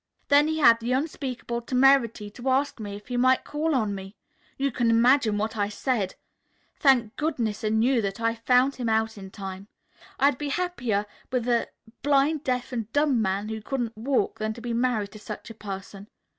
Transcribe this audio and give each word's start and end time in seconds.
"Then 0.29 0.47
he 0.47 0.57
had 0.57 0.79
the 0.79 0.93
unspeakable 0.93 1.61
temerity 1.61 2.31
to 2.31 2.49
ask 2.49 2.79
me 2.79 2.95
if 2.95 3.09
he 3.09 3.17
might 3.17 3.43
call 3.43 3.75
on 3.75 3.93
me. 3.93 4.15
You 4.57 4.71
can 4.71 4.89
imagine 4.89 5.37
what 5.37 5.55
I 5.55 5.69
said. 5.69 6.15
Thank 6.75 7.15
goodness 7.17 7.63
and 7.63 7.83
you 7.83 8.01
that 8.01 8.19
I 8.19 8.33
found 8.33 8.77
him 8.77 8.89
out 8.89 9.15
in 9.15 9.29
time. 9.29 9.67
I 10.19 10.29
would 10.31 10.39
be 10.39 10.49
happier 10.49 11.05
with 11.31 11.47
a 11.47 11.67
blind, 12.01 12.43
deaf 12.43 12.71
and 12.73 12.91
dumb 12.91 13.21
man 13.21 13.49
who 13.49 13.61
couldn't 13.61 13.95
walk 13.95 14.39
than 14.39 14.53
to 14.55 14.59
be 14.61 14.73
married 14.73 15.11
to 15.11 15.19
such 15.19 15.51
a 15.51 15.53
person. 15.53 16.07